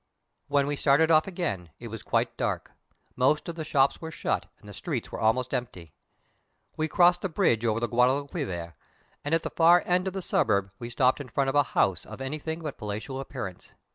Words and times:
When 0.47 0.65
we 0.65 0.75
started 0.75 1.11
off 1.11 1.27
again, 1.27 1.69
it 1.77 1.89
was 1.89 2.01
quite 2.01 2.35
dark. 2.35 2.71
Most 3.15 3.47
of 3.47 3.53
the 3.53 3.63
shops 3.63 4.01
were 4.01 4.09
shut, 4.09 4.47
and 4.57 4.67
the 4.67 4.73
streets 4.73 5.11
were 5.11 5.19
almost 5.19 5.53
empty. 5.53 5.93
We 6.75 6.87
crossed 6.87 7.21
the 7.21 7.29
bridge 7.29 7.63
over 7.65 7.79
the 7.79 7.87
Guadalquivir, 7.87 8.73
and 9.23 9.35
at 9.35 9.43
the 9.43 9.51
far 9.51 9.83
end 9.85 10.07
of 10.07 10.13
the 10.13 10.23
suburb 10.23 10.71
we 10.79 10.89
stopped 10.89 11.21
in 11.21 11.29
front 11.29 11.49
of 11.51 11.55
a 11.55 11.61
house 11.77 12.03
of 12.07 12.19
anything 12.19 12.61
but 12.61 12.79
palatial 12.79 13.19
appearance. 13.19 13.73